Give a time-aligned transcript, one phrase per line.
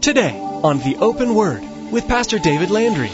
[0.00, 3.10] Today on The Open Word with Pastor David Landry.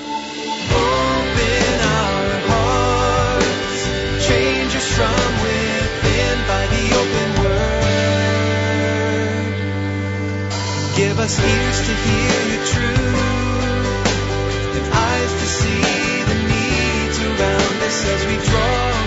[2.46, 7.84] Hearts, change us from within by the open word.
[10.94, 13.16] Give us ears to hear your truth
[14.76, 19.03] and eyes to see the needs around us as we draw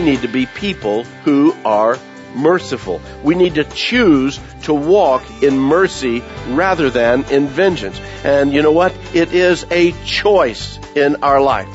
[0.00, 1.98] we need to be people who are
[2.34, 3.02] merciful.
[3.22, 8.00] We need to choose to walk in mercy rather than in vengeance.
[8.24, 8.96] And you know what?
[9.14, 11.68] It is a choice in our life.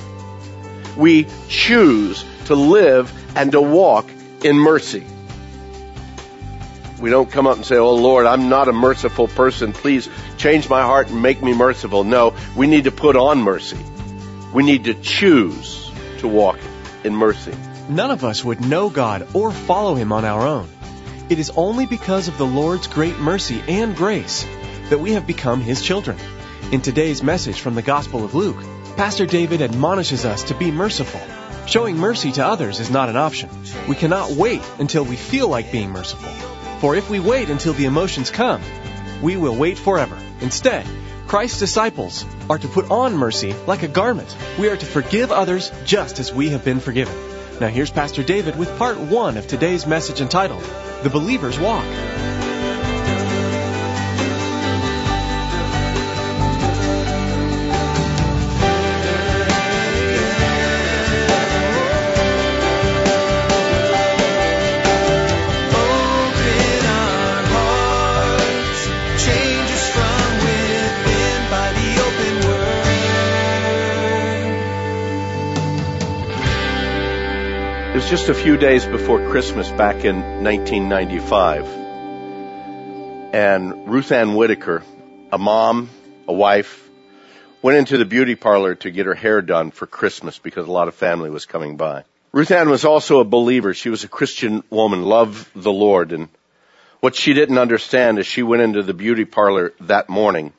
[0.97, 4.09] We choose to live and to walk
[4.43, 5.05] in mercy.
[6.99, 9.71] We don't come up and say, Oh Lord, I'm not a merciful person.
[9.71, 12.03] Please change my heart and make me merciful.
[12.03, 13.77] No, we need to put on mercy.
[14.51, 16.57] We need to choose to walk
[17.03, 17.53] in mercy.
[17.87, 20.67] None of us would know God or follow Him on our own.
[21.29, 24.43] It is only because of the Lord's great mercy and grace
[24.89, 26.17] that we have become His children.
[26.71, 28.57] In today's message from the Gospel of Luke,
[28.97, 31.21] Pastor David admonishes us to be merciful.
[31.67, 33.49] Showing mercy to others is not an option.
[33.87, 36.29] We cannot wait until we feel like being merciful.
[36.79, 38.61] For if we wait until the emotions come,
[39.21, 40.17] we will wait forever.
[40.41, 40.87] Instead,
[41.27, 44.35] Christ's disciples are to put on mercy like a garment.
[44.57, 47.34] We are to forgive others just as we have been forgiven.
[47.59, 50.63] Now here's Pastor David with part one of today's message entitled,
[51.03, 51.85] The Believer's Walk.
[78.05, 81.65] Was just a few days before Christmas back in 1995.
[83.33, 84.83] And Ruth Ann Whitaker,
[85.31, 85.89] a mom,
[86.27, 86.87] a wife,
[87.63, 90.87] went into the beauty parlor to get her hair done for Christmas because a lot
[90.87, 92.03] of family was coming by.
[92.31, 93.73] Ruth Ann was also a believer.
[93.73, 96.11] She was a Christian woman, loved the Lord.
[96.11, 96.29] And
[96.99, 100.53] what she didn't understand as she went into the beauty parlor that morning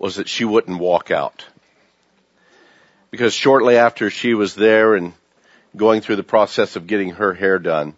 [0.00, 1.44] was that she wouldn't walk out.
[3.12, 5.12] Because shortly after she was there and
[5.76, 7.94] going through the process of getting her hair done,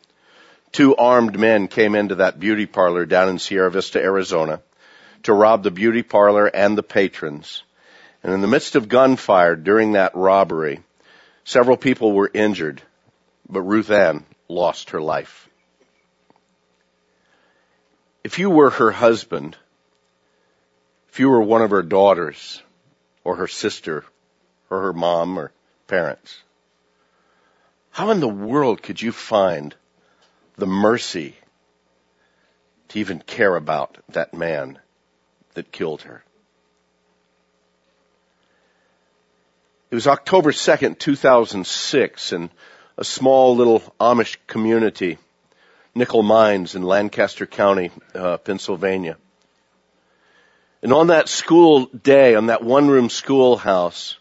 [0.73, 4.61] two armed men came into that beauty parlor down in Sierra Vista, Arizona
[5.27, 7.63] to rob the beauty parlor and the patrons.
[8.23, 10.83] And in the midst of gunfire during that robbery,
[11.45, 12.81] several people were injured,
[13.49, 15.49] but Ruth Ann lost her life.
[18.23, 19.57] If you were her husband,
[21.09, 22.63] if you were one of her daughters,
[23.25, 24.05] or her sister,
[24.71, 25.53] or her mom, or
[25.89, 26.43] parents,
[27.97, 29.75] how in the world could you find
[30.57, 31.35] the mercy
[32.89, 34.79] to even care about that man
[35.55, 36.23] that killed her?
[39.91, 42.51] It was October 2nd, 2006, in
[42.99, 45.17] a small little Amish community,
[45.95, 49.17] Nickel Mines in Lancaster County, uh, Pennsylvania.
[50.83, 54.19] And on that school day, on that one room schoolhouse,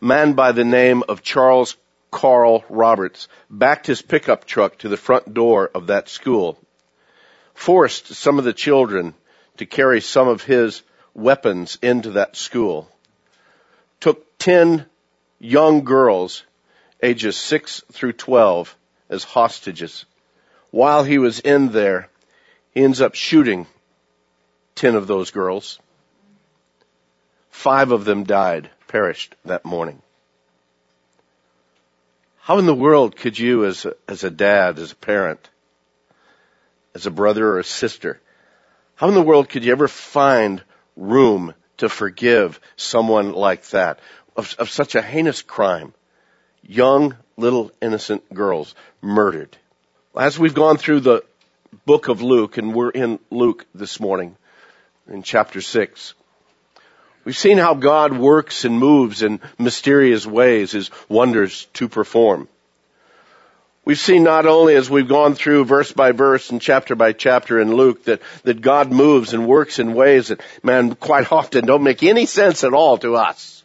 [0.00, 1.76] man by the name of Charles
[2.14, 6.56] Carl Roberts backed his pickup truck to the front door of that school,
[7.54, 9.14] forced some of the children
[9.56, 10.82] to carry some of his
[11.12, 12.88] weapons into that school,
[13.98, 14.86] took 10
[15.40, 16.44] young girls
[17.02, 18.76] ages 6 through 12
[19.10, 20.04] as hostages.
[20.70, 22.08] While he was in there,
[22.70, 23.66] he ends up shooting
[24.76, 25.80] 10 of those girls.
[27.50, 30.00] Five of them died, perished that morning.
[32.44, 35.48] How in the world could you as a, as a dad, as a parent,
[36.94, 38.20] as a brother or a sister,
[38.96, 40.62] how in the world could you ever find
[40.94, 43.98] room to forgive someone like that
[44.36, 45.94] of, of such a heinous crime?
[46.62, 49.56] Young, little, innocent girls murdered.
[50.14, 51.24] As we've gone through the
[51.86, 54.36] book of Luke, and we're in Luke this morning,
[55.08, 56.12] in chapter 6,
[57.24, 62.48] We've seen how God works and moves in mysterious ways, His wonders to perform.
[63.86, 67.60] We've seen not only as we've gone through verse by verse and chapter by chapter
[67.60, 71.82] in Luke that, that God moves and works in ways that, man, quite often don't
[71.82, 73.62] make any sense at all to us.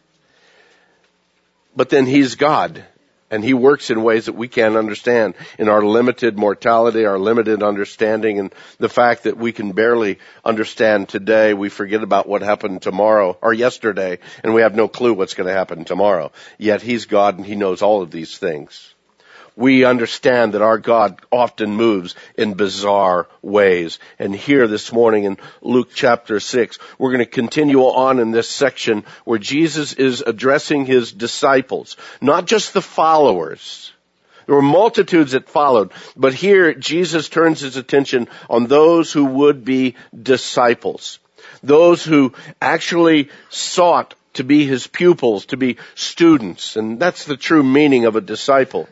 [1.74, 2.84] But then He's God
[3.30, 7.62] And He works in ways that we can't understand in our limited mortality, our limited
[7.62, 11.54] understanding, and the fact that we can barely understand today.
[11.54, 15.46] We forget about what happened tomorrow or yesterday, and we have no clue what's going
[15.46, 16.32] to happen tomorrow.
[16.58, 18.94] Yet He's God and He knows all of these things
[19.60, 23.98] we understand that our God often moves in bizarre ways.
[24.18, 28.48] And here this morning in Luke chapter 6, we're going to continue on in this
[28.48, 33.92] section where Jesus is addressing his disciples, not just the followers.
[34.46, 39.62] There were multitudes that followed, but here Jesus turns his attention on those who would
[39.62, 41.18] be disciples.
[41.62, 47.62] Those who actually sought to be his pupils, to be students, and that's the true
[47.62, 48.88] meaning of a disciple.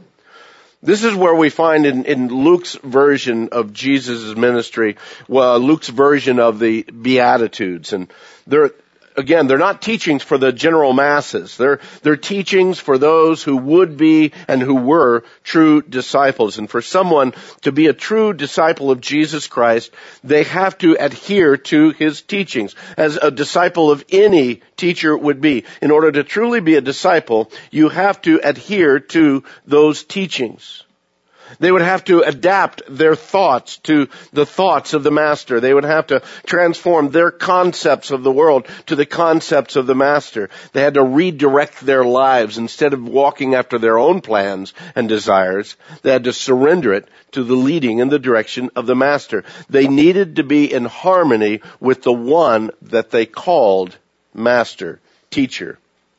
[0.83, 4.97] This is where we find in, in Luke's version of Jesus' ministry,
[5.27, 7.93] well, Luke's version of the Beatitudes.
[7.93, 8.13] And
[8.47, 8.71] there,
[9.19, 11.57] again, they're not teachings for the general masses.
[11.57, 16.57] They're, they're teachings for those who would be and who were true disciples.
[16.57, 19.93] And for someone to be a true disciple of Jesus Christ,
[20.23, 25.65] they have to adhere to his teachings, as a disciple of any teacher would be.
[25.83, 30.85] In order to truly be a disciple, you have to adhere to those teachings.
[31.59, 35.61] They would have to adapt their thoughts to the thoughts of the master.
[35.61, 39.95] They would have to transform their concepts of the world to the concepts of the
[39.95, 40.51] master.
[40.73, 45.77] They had to redirect their lives instead of walking after their own plans and desires.
[46.03, 49.45] They had to surrender it to the leading and the direction of the master.
[49.69, 53.97] They needed to be in harmony with the one that they called
[54.35, 55.01] master,
[55.31, 55.79] teacher,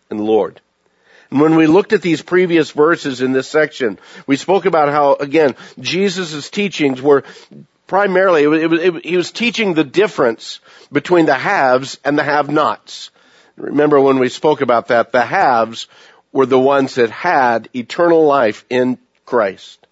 [0.09, 0.61] and Lord.
[1.29, 5.55] When we looked at these previous verses in this section, we spoke about how, again,
[5.79, 7.23] Jesus' teachings were
[7.85, 10.59] primarily, it was, it, he was teaching the difference
[10.91, 13.11] between the haves and the have-nots.
[13.57, 15.87] Remember when we spoke about that, the haves
[16.31, 19.85] were the ones that had eternal life in Christ.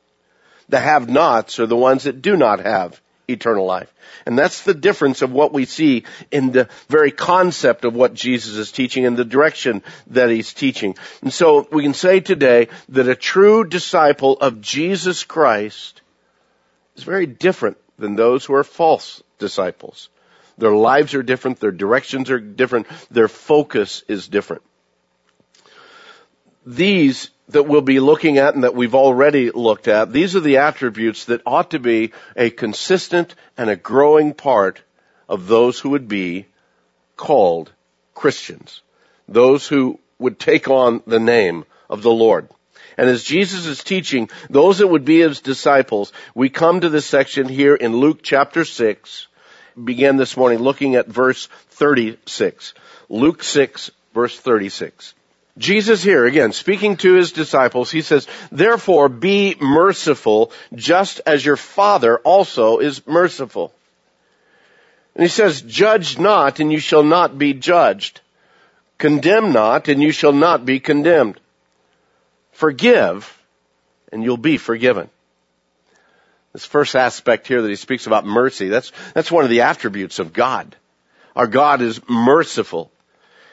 [0.69, 3.93] The have-nots are the ones that do not have eternal life.
[4.25, 8.55] And that's the difference of what we see in the very concept of what Jesus
[8.55, 10.95] is teaching and the direction that he's teaching.
[11.21, 16.01] And so we can say today that a true disciple of Jesus Christ
[16.95, 20.09] is very different than those who are false disciples.
[20.57, 24.63] Their lives are different, their directions are different, their focus is different.
[26.65, 30.57] These that we'll be looking at and that we've already looked at, these are the
[30.57, 34.81] attributes that ought to be a consistent and a growing part
[35.29, 36.45] of those who would be
[37.15, 37.71] called
[38.13, 38.81] Christians.
[39.27, 42.49] Those who would take on the name of the Lord.
[42.97, 47.05] And as Jesus is teaching those that would be his disciples, we come to this
[47.05, 49.27] section here in Luke chapter 6,
[49.81, 52.73] begin this morning looking at verse 36.
[53.09, 55.13] Luke 6, verse 36.
[55.57, 61.57] Jesus here, again, speaking to his disciples, he says, therefore be merciful just as your
[61.57, 63.73] Father also is merciful.
[65.15, 68.21] And he says, judge not and you shall not be judged.
[68.99, 71.39] Condemn not and you shall not be condemned.
[72.51, 73.41] Forgive
[74.11, 75.09] and you'll be forgiven.
[76.53, 80.19] This first aspect here that he speaks about mercy, that's, that's one of the attributes
[80.19, 80.75] of God.
[81.35, 82.91] Our God is merciful.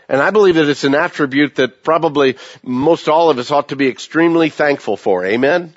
[0.09, 3.77] And I believe that it's an attribute that probably most all of us ought to
[3.77, 5.25] be extremely thankful for.
[5.25, 5.75] Amen?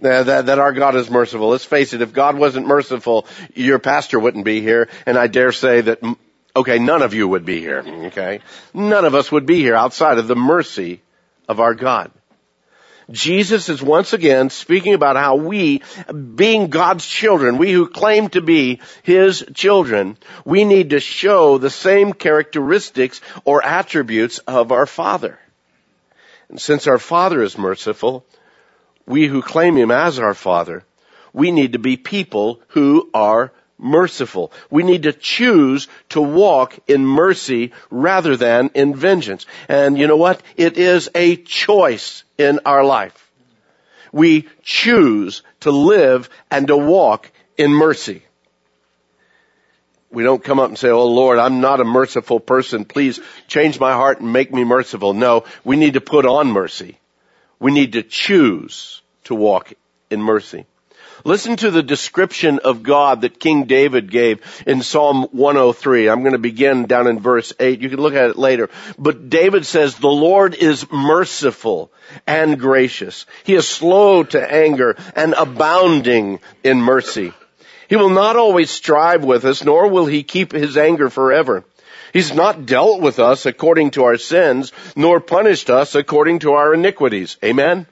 [0.00, 1.48] That, that our God is merciful.
[1.48, 5.50] Let's face it, if God wasn't merciful, your pastor wouldn't be here, and I dare
[5.50, 6.00] say that,
[6.54, 8.40] okay, none of you would be here, okay?
[8.72, 11.00] None of us would be here outside of the mercy
[11.48, 12.12] of our God.
[13.10, 15.82] Jesus is once again speaking about how we,
[16.34, 21.70] being God's children, we who claim to be His children, we need to show the
[21.70, 25.38] same characteristics or attributes of our Father.
[26.50, 28.26] And since our Father is merciful,
[29.06, 30.84] we who claim Him as our Father,
[31.32, 34.52] we need to be people who are merciful.
[34.70, 39.46] We need to choose to walk in mercy rather than in vengeance.
[39.68, 40.42] And you know what?
[40.56, 43.30] It is a choice in our life.
[44.12, 48.22] We choose to live and to walk in mercy.
[50.10, 52.84] We don't come up and say, Oh Lord, I'm not a merciful person.
[52.84, 55.12] Please change my heart and make me merciful.
[55.12, 56.98] No, we need to put on mercy.
[57.60, 59.74] We need to choose to walk
[60.10, 60.64] in mercy.
[61.24, 66.08] Listen to the description of God that King David gave in Psalm 103.
[66.08, 67.80] I'm going to begin down in verse 8.
[67.80, 68.70] You can look at it later.
[68.98, 71.92] But David says, the Lord is merciful
[72.26, 73.26] and gracious.
[73.44, 77.32] He is slow to anger and abounding in mercy.
[77.88, 81.64] He will not always strive with us, nor will he keep his anger forever.
[82.12, 86.74] He's not dealt with us according to our sins, nor punished us according to our
[86.74, 87.36] iniquities.
[87.44, 87.86] Amen?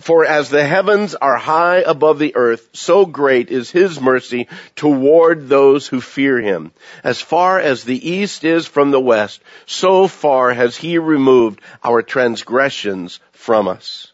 [0.00, 5.48] For as the heavens are high above the earth, so great is his mercy toward
[5.48, 6.72] those who fear him.
[7.04, 12.02] As far as the east is from the west, so far has he removed our
[12.02, 14.10] transgressions from us.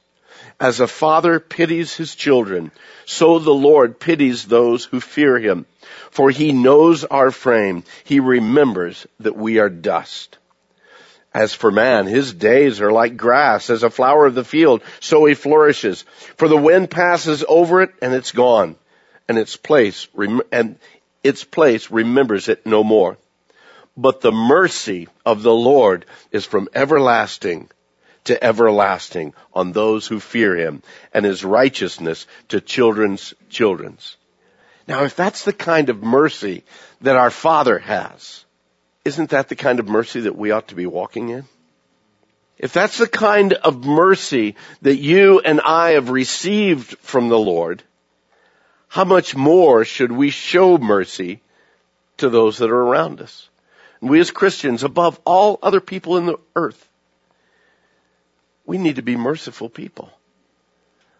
[0.61, 2.71] As a father pities his children,
[3.07, 5.65] so the Lord pities those who fear him.
[6.11, 7.85] For he knows our frame.
[8.05, 10.37] He remembers that we are dust.
[11.33, 15.25] As for man, his days are like grass, as a flower of the field, so
[15.27, 16.05] he flourishes.
[16.37, 18.77] For the wind passes over it and it's gone,
[19.29, 20.09] and its place,
[20.51, 20.77] and
[21.23, 23.17] its place remembers it no more.
[23.97, 27.71] But the mercy of the Lord is from everlasting
[28.25, 30.83] to everlasting on those who fear him,
[31.15, 34.17] and his righteousness to children's children's.
[34.87, 36.65] Now if that's the kind of mercy
[37.01, 38.45] that our Father has,
[39.11, 41.45] isn't that the kind of mercy that we ought to be walking in?
[42.59, 47.83] If that's the kind of mercy that you and I have received from the Lord,
[48.87, 51.41] how much more should we show mercy
[52.19, 53.49] to those that are around us?
[54.01, 56.89] And we as Christians, above all other people in the earth,
[58.65, 60.09] we need to be merciful people.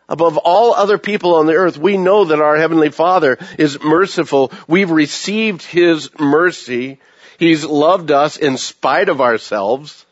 [0.09, 4.53] Above all other people on the earth, we know that our Heavenly Father is merciful.
[4.69, 7.01] We've received His mercy
[7.41, 10.05] He's loved us in spite of ourselves.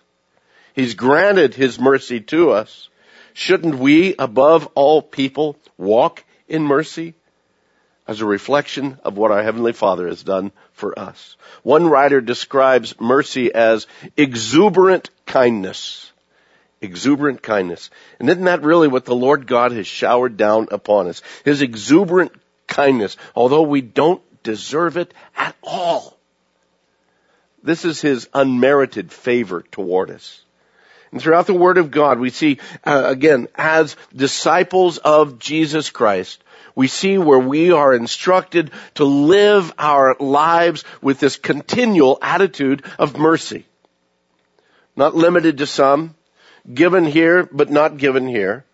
[0.75, 2.88] He's granted His mercy to us.
[3.35, 7.12] Shouldn't we, above all people, walk in mercy
[8.06, 11.37] as a reflection of what our Heavenly Father has done for us?
[11.62, 16.11] One writer describes mercy as exuberant kindness.
[16.80, 17.90] Exuberant kindness.
[18.18, 21.20] And isn't that really what the Lord God has showered down upon us?
[21.44, 22.32] His exuberant
[22.66, 26.17] kindness, although we don't deserve it at all.
[27.68, 30.40] This is His unmerited favor toward us.
[31.12, 36.42] And throughout the Word of God, we see, uh, again, as disciples of Jesus Christ,
[36.75, 43.18] we see where we are instructed to live our lives with this continual attitude of
[43.18, 43.66] mercy.
[44.96, 46.14] Not limited to some,
[46.72, 48.64] given here, but not given here.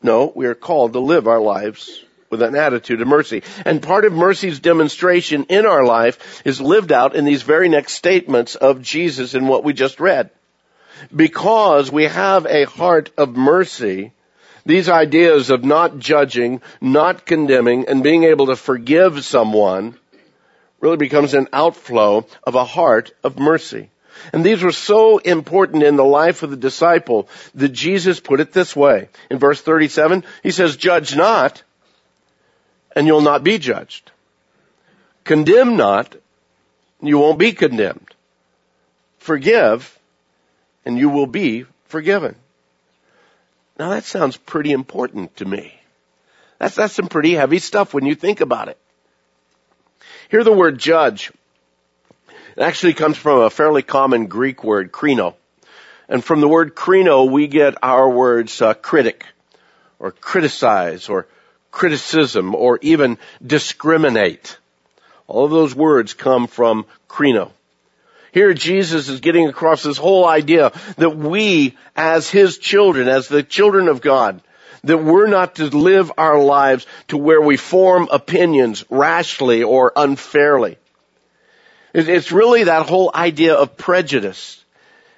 [0.00, 3.42] No, we are called to live our lives with an attitude of mercy.
[3.64, 7.94] And part of mercy's demonstration in our life is lived out in these very next
[7.94, 10.30] statements of Jesus in what we just read.
[11.14, 14.12] Because we have a heart of mercy,
[14.66, 19.96] these ideas of not judging, not condemning, and being able to forgive someone
[20.80, 23.90] really becomes an outflow of a heart of mercy.
[24.32, 28.52] And these were so important in the life of the disciple that Jesus put it
[28.52, 29.08] this way.
[29.30, 31.62] In verse 37, he says, judge not
[32.98, 34.10] and you'll not be judged.
[35.22, 36.16] Condemn not,
[37.00, 38.12] you won't be condemned.
[39.18, 39.96] Forgive,
[40.84, 42.34] and you will be forgiven.
[43.78, 45.80] Now that sounds pretty important to me.
[46.58, 48.78] That's, that's some pretty heavy stuff when you think about it.
[50.28, 51.30] Here the word judge.
[52.56, 55.36] It actually comes from a fairly common Greek word, krino.
[56.08, 59.24] And from the word krino, we get our words uh, critic,
[60.00, 61.28] or criticize, or
[61.70, 64.58] criticism, or even discriminate.
[65.26, 67.50] All of those words come from krino.
[68.32, 73.42] Here Jesus is getting across this whole idea that we, as His children, as the
[73.42, 74.40] children of God,
[74.84, 80.78] that we're not to live our lives to where we form opinions rashly or unfairly.
[81.94, 84.62] It's really that whole idea of prejudice.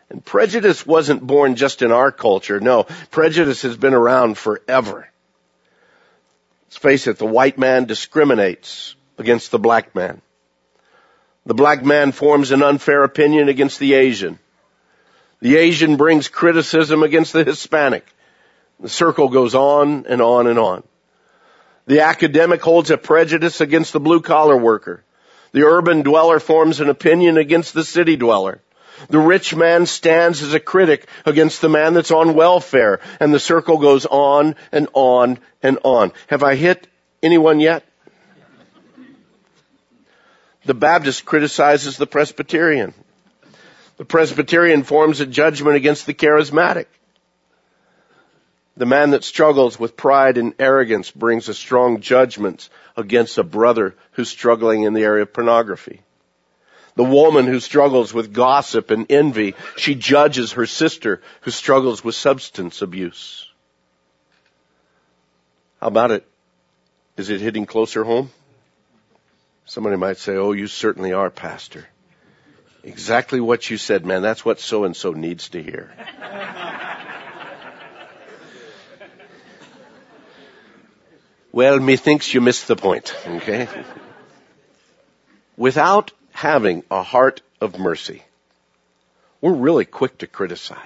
[0.08, 2.58] And prejudice wasn't born just in our culture.
[2.58, 5.08] No, prejudice has been around forever.
[6.70, 10.22] Let's face it, the white man discriminates against the black man.
[11.44, 14.38] The black man forms an unfair opinion against the Asian.
[15.40, 18.06] The Asian brings criticism against the Hispanic.
[18.78, 20.84] The circle goes on and on and on.
[21.86, 25.02] The academic holds a prejudice against the blue collar worker.
[25.50, 28.60] The urban dweller forms an opinion against the city dweller.
[29.08, 33.40] The rich man stands as a critic against the man that's on welfare, and the
[33.40, 36.12] circle goes on and on and on.
[36.28, 36.86] Have I hit
[37.22, 37.84] anyone yet?
[40.64, 42.92] The Baptist criticizes the Presbyterian.
[43.96, 46.86] The Presbyterian forms a judgment against the charismatic.
[48.76, 53.94] The man that struggles with pride and arrogance brings a strong judgment against a brother
[54.12, 56.00] who's struggling in the area of pornography.
[56.96, 62.14] The woman who struggles with gossip and envy, she judges her sister who struggles with
[62.14, 63.46] substance abuse.
[65.80, 66.26] How about it?
[67.16, 68.30] Is it hitting closer home?
[69.64, 71.86] Somebody might say, oh, you certainly are, pastor.
[72.82, 74.22] Exactly what you said, man.
[74.22, 75.92] That's what so and so needs to hear.
[81.52, 83.68] Well, methinks you missed the point, okay?
[85.56, 88.22] Without having a heart of mercy,
[89.42, 90.78] we're really quick to criticize.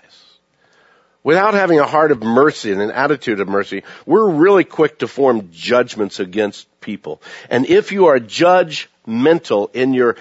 [1.22, 5.06] Without having a heart of mercy and an attitude of mercy, we're really quick to
[5.06, 7.22] form judgments against people.
[7.48, 10.16] And if you are judgmental in your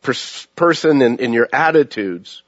[0.00, 2.42] pers- person and in your attitudes,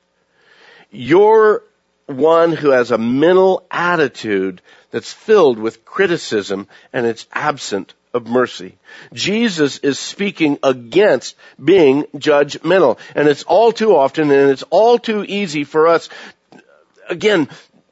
[0.91, 1.63] you're
[2.07, 8.77] one who has a mental attitude that's filled with criticism and it's absent of mercy.
[9.13, 12.99] Jesus is speaking against being judgmental.
[13.15, 16.09] And it's all too often and it's all too easy for us,
[17.09, 17.49] again,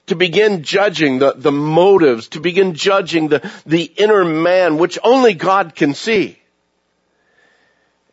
[0.06, 5.34] to begin judging the, the motives, to begin judging the, the inner man, which only
[5.34, 6.38] God can see.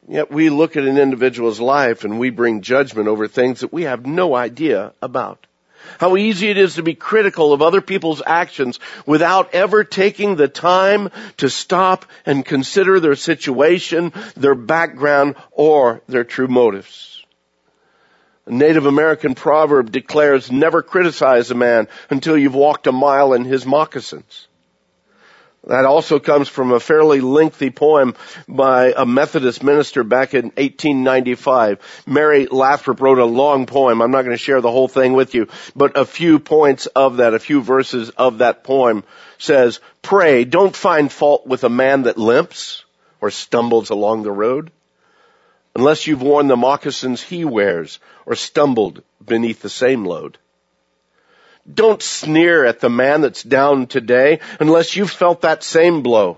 [0.08, 3.84] Yet we look at an individual's life and we bring judgment over things that we
[3.84, 5.48] have no idea about.
[6.00, 10.48] How easy it is to be critical of other people's actions without ever taking the
[10.48, 17.24] time to stop and consider their situation, their background, or their true motives.
[18.46, 23.44] A Native American proverb declares, never criticize a man until you've walked a mile in
[23.44, 24.48] his moccasins.
[25.68, 28.16] That also comes from a fairly lengthy poem
[28.48, 32.04] by a Methodist minister back in 1895.
[32.06, 34.02] Mary Lathrap wrote a long poem.
[34.02, 37.18] I'm not going to share the whole thing with you, but a few points of
[37.18, 39.04] that, a few verses of that poem
[39.38, 42.86] says, pray, don't find fault with a man that limps
[43.20, 44.72] or stumbles along the road
[45.76, 50.38] unless you've worn the moccasins he wears or stumbled beneath the same load.
[51.72, 56.38] Don't sneer at the man that's down today unless you've felt that same blow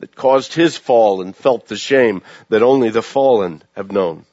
[0.00, 4.24] that caused his fall and felt the shame that only the fallen have known.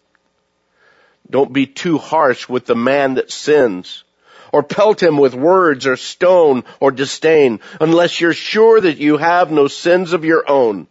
[1.29, 4.03] Don't be too harsh with the man that sins
[4.51, 9.51] or pelt him with words or stone or disdain unless you're sure that you have
[9.51, 10.87] no sins of your own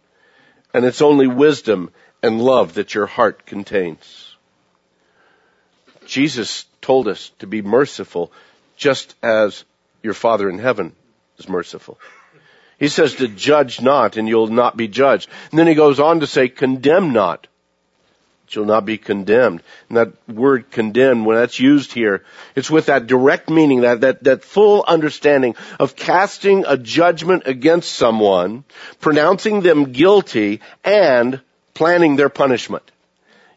[0.73, 4.35] and it's only wisdom and love that your heart contains.
[6.05, 8.31] Jesus told us to be merciful
[8.75, 9.63] just as
[10.01, 10.93] your Father in heaven
[11.37, 11.99] is merciful.
[12.79, 15.29] He says to judge not and you'll not be judged.
[15.51, 17.47] And then he goes on to say condemn not.
[18.49, 19.63] You'll not be condemned.
[19.89, 22.23] And that word condemn, when that's used here,
[22.55, 27.91] it's with that direct meaning, that, that, that full understanding of casting a judgment against
[27.91, 28.63] someone,
[28.99, 31.41] pronouncing them guilty, and
[31.73, 32.91] planning their punishment.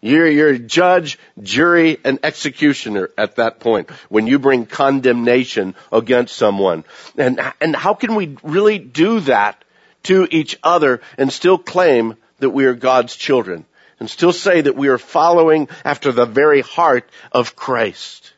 [0.00, 6.84] You're, you're judge, jury, and executioner at that point when you bring condemnation against someone.
[7.16, 9.62] And, and how can we really do that
[10.04, 13.64] to each other and still claim that we are God's children?
[13.98, 18.32] And still say that we are following after the very heart of Christ.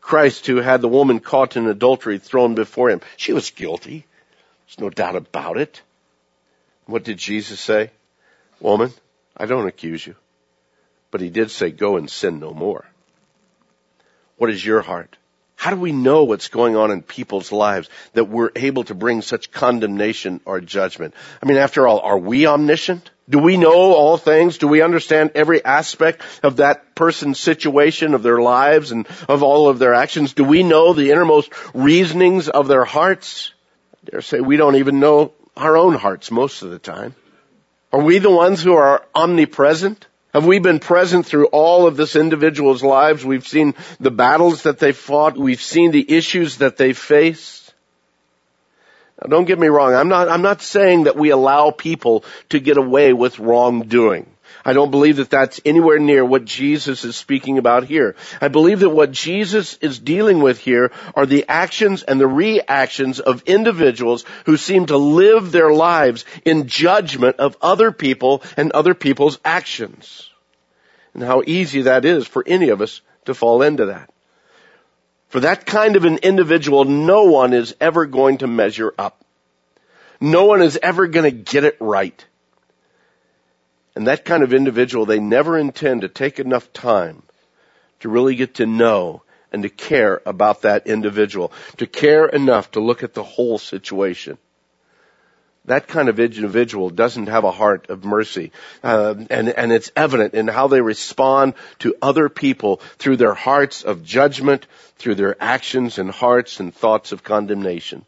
[0.00, 3.02] Christ who had the woman caught in adultery thrown before him.
[3.18, 4.06] She was guilty.
[4.66, 5.82] There's no doubt about it.
[6.86, 7.90] What did Jesus say?
[8.58, 8.90] Woman,
[9.36, 10.16] I don't accuse you.
[11.10, 12.84] But he did say, go and sin no more.
[14.36, 15.16] What is your heart?
[15.56, 19.22] How do we know what's going on in people's lives that we're able to bring
[19.22, 21.14] such condemnation or judgment?
[21.42, 23.10] I mean, after all, are we omniscient?
[23.28, 24.58] Do we know all things?
[24.58, 29.68] Do we understand every aspect of that person's situation, of their lives, and of all
[29.68, 30.32] of their actions?
[30.32, 33.52] Do we know the innermost reasonings of their hearts?
[33.94, 37.16] I dare say we don't even know our own hearts most of the time.
[37.92, 40.06] Are we the ones who are omnipresent?
[40.38, 43.24] Have we been present through all of this individual's lives?
[43.24, 45.36] We've seen the battles that they fought.
[45.36, 47.74] We've seen the issues that they faced.
[49.20, 49.94] Now don't get me wrong.
[49.94, 54.30] I'm not, I'm not saying that we allow people to get away with wrongdoing.
[54.68, 58.16] I don't believe that that's anywhere near what Jesus is speaking about here.
[58.38, 63.18] I believe that what Jesus is dealing with here are the actions and the reactions
[63.18, 68.92] of individuals who seem to live their lives in judgment of other people and other
[68.92, 70.28] people's actions.
[71.14, 74.10] And how easy that is for any of us to fall into that.
[75.28, 79.24] For that kind of an individual, no one is ever going to measure up.
[80.20, 82.22] No one is ever going to get it right.
[83.98, 87.20] And that kind of individual, they never intend to take enough time
[87.98, 92.80] to really get to know and to care about that individual, to care enough to
[92.80, 94.38] look at the whole situation.
[95.64, 98.52] That kind of individual doesn't have a heart of mercy,
[98.84, 103.82] uh, and and it's evident in how they respond to other people through their hearts
[103.82, 108.04] of judgment, through their actions and hearts and thoughts of condemnation.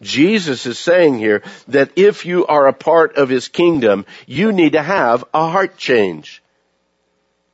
[0.00, 4.72] Jesus is saying here that if you are a part of His kingdom, you need
[4.72, 6.42] to have a heart change.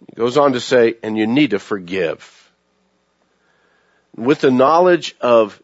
[0.08, 2.36] He goes on to say, and you need to forgive.
[4.16, 5.62] With the knowledge of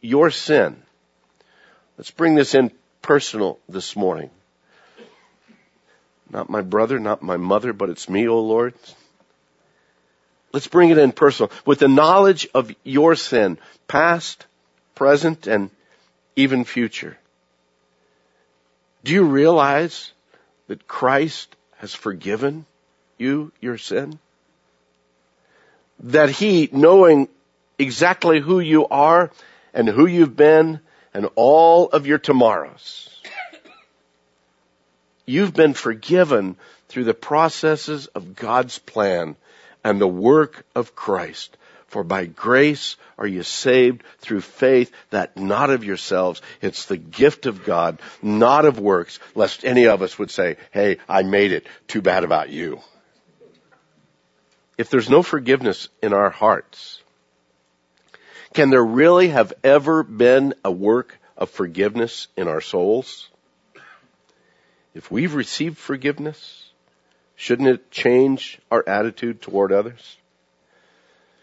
[0.00, 0.76] your sin,
[1.96, 2.70] let's bring this in
[3.02, 4.30] personal this morning.
[6.30, 8.74] Not my brother, not my mother, but it's me, O oh Lord.
[10.52, 11.50] Let's bring it in personal.
[11.64, 14.46] With the knowledge of your sin, past,
[14.94, 15.70] present, and
[16.38, 17.18] even future.
[19.02, 20.12] Do you realize
[20.68, 22.64] that Christ has forgiven
[23.18, 24.20] you your sin?
[25.98, 27.28] That He, knowing
[27.76, 29.32] exactly who you are
[29.74, 30.78] and who you've been
[31.12, 33.20] and all of your tomorrows,
[35.26, 36.56] you've been forgiven
[36.88, 39.34] through the processes of God's plan
[39.82, 41.56] and the work of Christ.
[41.88, 46.42] For by grace are you saved through faith that not of yourselves.
[46.60, 50.98] It's the gift of God, not of works, lest any of us would say, hey,
[51.08, 51.66] I made it.
[51.86, 52.80] Too bad about you.
[54.76, 57.02] If there's no forgiveness in our hearts,
[58.52, 63.28] can there really have ever been a work of forgiveness in our souls?
[64.94, 66.70] If we've received forgiveness,
[67.34, 70.18] shouldn't it change our attitude toward others?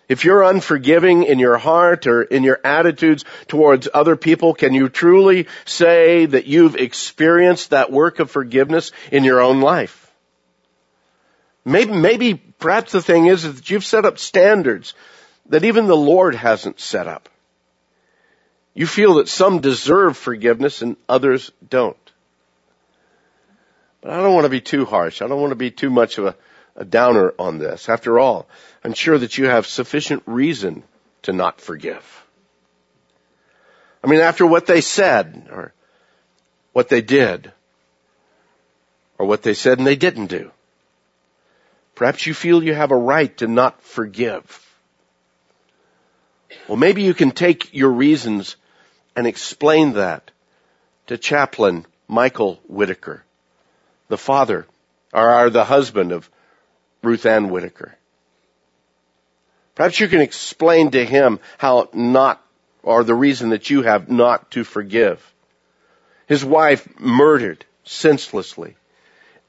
[0.07, 4.87] If you're unforgiving in your heart or in your attitudes towards other people, can you
[4.87, 10.11] truly say that you've experienced that work of forgiveness in your own life?
[11.63, 14.93] Maybe, maybe perhaps the thing is that you've set up standards
[15.47, 17.29] that even the Lord hasn't set up.
[18.75, 21.97] You feel that some deserve forgiveness and others don't.
[24.01, 25.21] But I don't want to be too harsh.
[25.21, 26.35] I don't want to be too much of a,
[26.75, 27.89] a downer on this.
[27.89, 28.47] After all,
[28.85, 30.83] I'm sure that you have sufficient reason
[31.23, 32.23] to not forgive.
[34.03, 35.73] I mean, after what they said, or
[36.71, 37.51] what they did,
[39.17, 40.51] or what they said and they didn't do.
[41.95, 44.45] Perhaps you feel you have a right to not forgive.
[46.67, 48.55] Well, maybe you can take your reasons
[49.15, 50.29] and explain that
[51.07, 53.23] to chaplain Michael Whitaker,
[54.09, 54.67] the father,
[55.11, 56.29] or the husband of
[57.01, 57.97] Ruth Ann Whitaker.
[59.75, 62.41] Perhaps you can explain to him how not,
[62.81, 65.33] or the reason that you have not to forgive.
[66.27, 68.75] His wife murdered senselessly.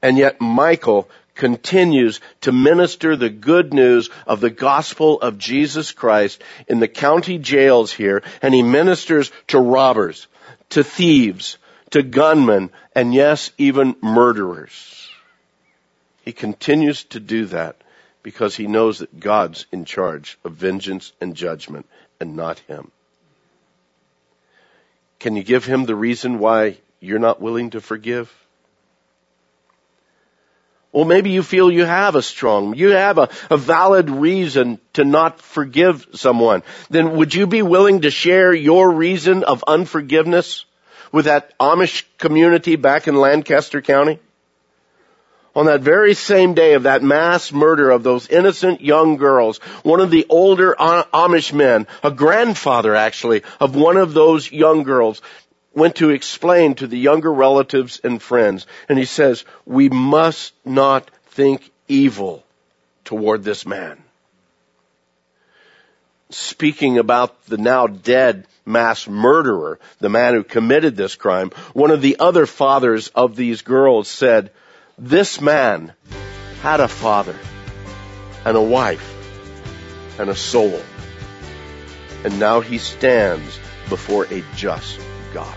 [0.01, 6.43] And yet Michael continues to minister the good news of the gospel of Jesus Christ
[6.67, 10.27] in the county jails here, and he ministers to robbers,
[10.71, 11.57] to thieves,
[11.91, 15.09] to gunmen, and yes, even murderers.
[16.23, 17.77] He continues to do that
[18.27, 21.85] because he knows that God's in charge of vengeance and judgment
[22.19, 22.91] and not him.
[25.17, 28.29] Can you give him the reason why you're not willing to forgive?
[30.91, 35.05] Well, maybe you feel you have a strong, you have a, a valid reason to
[35.05, 36.63] not forgive someone.
[36.89, 40.65] Then would you be willing to share your reason of unforgiveness
[41.13, 44.19] with that Amish community back in Lancaster County?
[45.57, 49.99] On that very same day of that mass murder of those innocent young girls, one
[49.99, 55.19] of the older Amish men, a grandfather actually, of one of those young girls,
[55.73, 61.09] went to explain to the younger relatives and friends, and he says, we must not
[61.31, 62.43] think evil
[63.03, 63.97] toward this man.
[66.29, 72.03] Speaking about the now dead mass murderer, the man who committed this crime, one of
[72.03, 74.51] the other fathers of these girls said,
[74.97, 75.93] this man
[76.61, 77.35] had a father
[78.43, 79.13] and a wife
[80.19, 80.81] and a soul.
[82.23, 84.99] And now he stands before a just
[85.33, 85.55] God.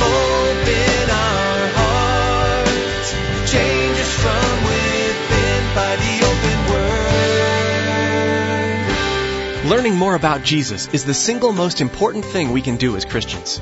[0.00, 3.12] Open our hearts,
[3.52, 6.58] change us from within by the open
[9.60, 9.70] word.
[9.70, 13.60] Learning more about Jesus is the single most important thing we can do as Christians.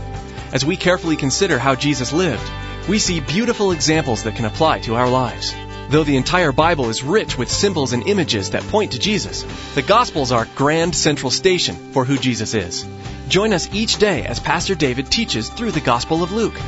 [0.53, 2.51] As we carefully consider how Jesus lived,
[2.87, 5.55] we see beautiful examples that can apply to our lives.
[5.88, 9.83] Though the entire Bible is rich with symbols and images that point to Jesus, the
[9.83, 12.87] Gospels are grand central station for who Jesus is.
[13.29, 16.61] Join us each day as Pastor David teaches through the Gospel of Luke.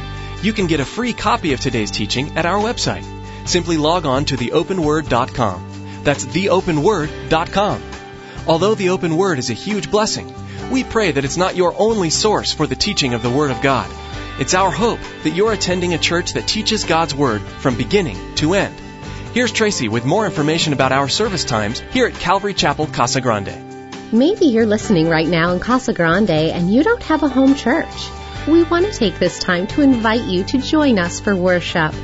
[0.43, 3.05] You can get a free copy of today's teaching at our website.
[3.47, 6.03] Simply log on to theopenword.com.
[6.05, 7.83] That's theopenword.com.
[8.47, 10.35] Although the open word is a huge blessing,
[10.75, 13.63] we pray that it's not your only source for the teaching of the Word of
[13.63, 13.89] God.
[14.41, 18.55] It's our hope that you're attending a church that teaches God's Word from beginning to
[18.55, 18.75] end.
[19.33, 23.57] Here's Tracy with more information about our service times here at Calvary Chapel Casa Grande.
[24.13, 28.11] Maybe you're listening right now in Casa Grande and you don't have a home church.
[28.49, 31.95] We want to take this time to invite you to join us for worship.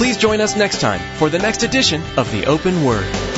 [0.00, 3.29] Please join us next time for the next edition of The Open Word.